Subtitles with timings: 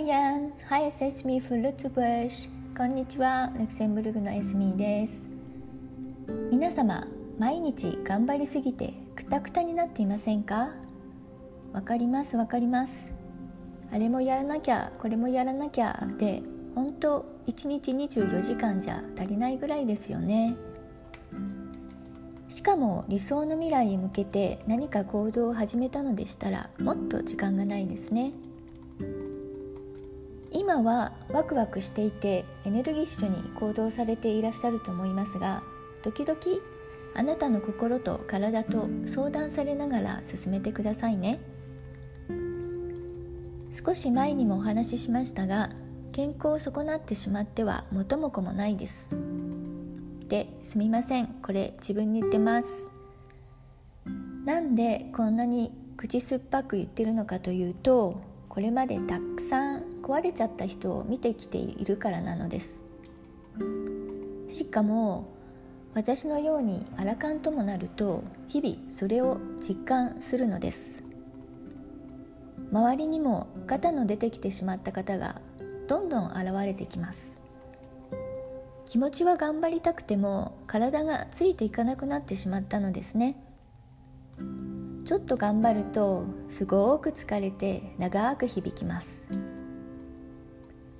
[0.00, 2.78] イアン、ハイセスミフルーツブッシュ。
[2.78, 5.28] こんにちは、ルクセンブルグのエスミーです。
[6.50, 7.06] 皆様、
[7.38, 10.70] 毎日頑張りすぎてクタクタになっていませんか？
[11.74, 13.12] わかりますわかります。
[13.92, 16.42] あれもやらなきゃ、これもやらなきゃで、
[16.74, 20.56] 本当1日24時間じゃ足りないぐらいですよね。
[22.48, 28.32] しかも理想の未来に向けて何か行動を始めたのでしたらもっと時間がないですね。
[30.60, 35.62] 今はワクワクしていてエネルギッシュに行動されていらっしゃると思いますが
[36.02, 36.38] 時々
[37.14, 41.40] あなたの心と体と相談されながら進めてくださいね。
[43.72, 45.70] 少し前にもお話ししましたが
[46.12, 49.16] 健康を損なってしまっては元も子もないです。
[50.28, 51.28] ですみません。
[51.42, 52.86] これ自分に言ってます。
[54.44, 62.84] なんでこんなに口酸っぱく言ってるのかというとこれまでたくさん壊れちゃった人を見てきているからなのです。
[64.48, 65.28] しかも
[65.94, 71.04] 私のようにアラカンともなると日々それを実感するのです。
[72.72, 75.40] 周りにも肩の出てきてしまった方が
[75.86, 77.40] どんどん現れてきます。
[78.86, 83.40] 気持ちは頑張りたくても体がついていかなくなってしまったのですね。
[85.04, 89.28] ちょっと頑張るとすごく疲れて長く響きます。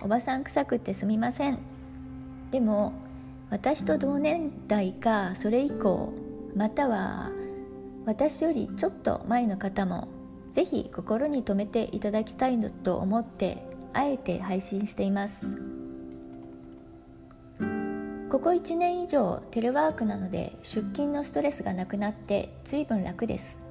[0.00, 1.58] おばさん臭くてすみません。
[2.50, 2.92] でも
[3.50, 6.12] 私と同年代かそれ以降
[6.54, 7.30] または
[8.04, 10.08] 私よりちょっと前の方も
[10.52, 15.56] ぜひ心に留めていただきたいのと思ってあえて配信しています。
[18.30, 23.64] ここ1年以上テレワークなので出勤のストレスがなくなって随分楽です。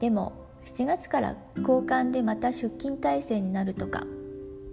[0.00, 0.32] でも
[0.66, 4.04] 7月から交換でまた出勤体制になるとか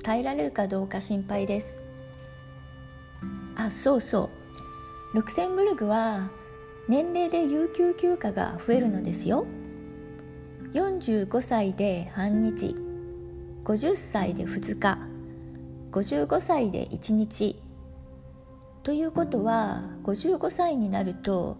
[0.03, 1.83] 耐えられるかどうか心配です。
[3.55, 4.29] あそうそ
[5.13, 5.15] う。
[5.15, 6.29] ルクセンブルグは
[6.87, 9.45] 年齢で有給休暇が増えるのですよ。
[10.73, 12.75] 45歳で半日
[13.65, 14.97] 50歳で2日
[15.91, 17.61] 55歳で1日。
[18.83, 21.57] ということは55歳になると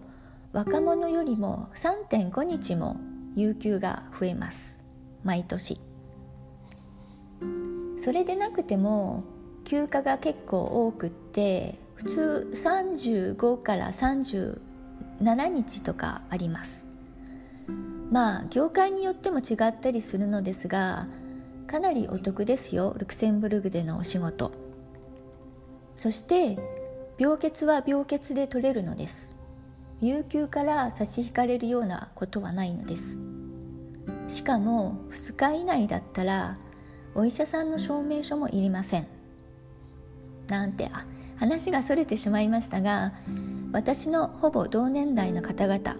[0.52, 2.96] 若者よりも3.5日も
[3.36, 4.82] 有給が増えます。
[5.22, 5.80] 毎年。
[8.02, 9.22] それでなくても
[9.62, 14.58] 休暇が結構多くって普通35から37
[15.48, 16.88] 日とかあります。
[18.10, 21.06] まあ業界によっても違ったりするのですが
[21.68, 24.50] かなりお得ですよルクセンブルグでのお仕事。
[25.96, 26.58] そして
[27.18, 29.36] 病欠は病欠で取れるのです。
[30.00, 33.22] 有給から差し引かれるようなことはないのです。
[34.26, 36.58] しかも2日以内だったら
[37.14, 39.06] お医者さんの証明書もいりません。
[40.48, 40.90] なんて
[41.36, 43.12] 話がそれてしまいましたが
[43.72, 45.96] 私のほぼ同年代の方々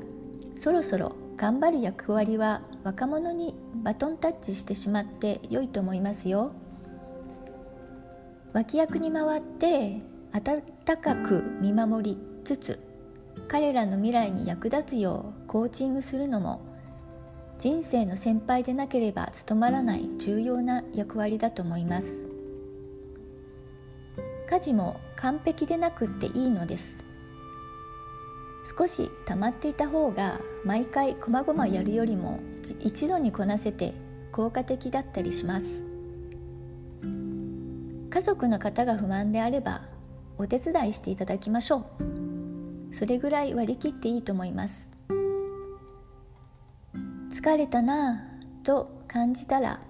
[0.56, 6.52] そろそろ頑張る役割は若者にバトンタッチしてしまって良いと思いますよ。
[8.52, 10.02] 脇役に回って
[10.32, 10.62] 温
[10.98, 12.78] かく見守りつつ
[13.48, 16.60] 彼らの未来に役立つようコーチングするのも
[17.62, 22.26] 人生の先輩でなければ務まらない重要な役割だと思います。
[24.50, 27.04] 家事も完璧でなくっていいのです。
[28.76, 32.40] 少し溜まっていた方が毎回こまごまやるよりも
[32.80, 33.94] 一度にこなせて
[34.32, 35.84] 効果的だったりします。
[38.10, 39.82] 家族の方が不満であれば
[40.36, 41.86] お手伝いしていただきましょ
[42.90, 42.92] う。
[42.92, 44.91] それぐらい割り切っていいと思います。
[47.42, 49.80] 疲れたなぁと感じたら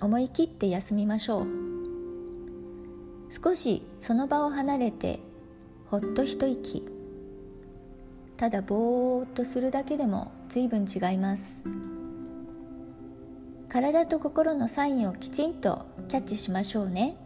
[0.00, 1.46] 思い切って休みましょう。
[3.28, 5.20] 少しその場を離れて
[5.88, 6.88] ほっと一息。
[8.38, 11.64] ただぼーっとするだけでも随分違います。
[13.68, 17.18] 体と心のサインをきちんとキャッチしましょうね。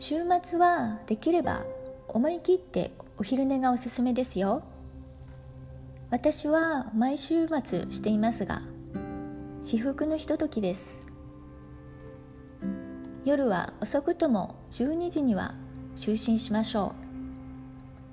[0.00, 1.64] 週末はできれば
[2.08, 4.64] 思い切ってお昼寝がおすすめですよ。
[6.08, 8.62] 私は毎週末していますが
[9.60, 11.08] 至福のひとときです。
[13.24, 15.56] 夜は遅くとも12時には
[15.96, 16.94] 就寝しましょ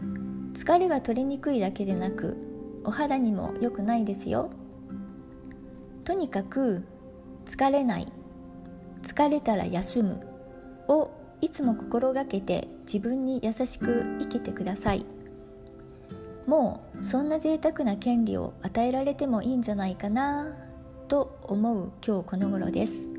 [0.01, 0.57] う。
[0.57, 2.35] 疲れが取れにくいだけでなく
[2.83, 4.49] お肌にも良くないですよ。
[6.03, 6.83] とにかく
[7.45, 8.07] 疲れない。
[9.03, 10.25] 疲れたら休む
[10.87, 11.11] を
[11.41, 15.05] いつも心がけて自分に優しく生きてください。
[16.47, 20.55] もうそんな贅沢な権利を与えられてもいいんじゃないかな
[21.07, 23.09] と思う今日この頃です。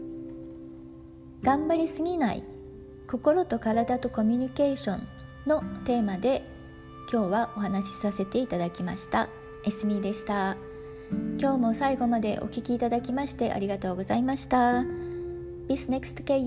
[1.42, 2.42] 頑張りすぎない
[3.06, 5.06] 心と体とコミュニケーション
[5.46, 6.42] のテーマで
[7.12, 9.28] 今日はお話しさせていただきました。
[9.66, 10.56] エスミでした。
[11.38, 14.84] 今日も最後までお聴きいただきましてありがとうございました。
[15.68, 16.46] Bis next k